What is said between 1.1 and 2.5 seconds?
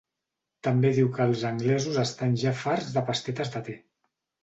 que els anglesos estan